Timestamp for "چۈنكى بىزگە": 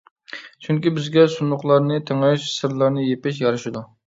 0.67-1.25